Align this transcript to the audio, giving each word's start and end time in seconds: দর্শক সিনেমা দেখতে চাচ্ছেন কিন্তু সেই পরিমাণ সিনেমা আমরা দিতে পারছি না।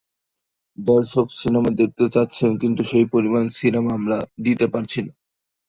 দর্শক 0.77 1.27
সিনেমা 1.33 1.69
দেখতে 1.79 2.05
চাচ্ছেন 2.13 2.51
কিন্তু 2.57 2.81
সেই 2.83 3.05
পরিমাণ 3.13 3.45
সিনেমা 3.57 3.91
আমরা 3.93 4.17
দিতে 4.45 4.65
পারছি 4.67 4.99
না। 5.05 5.13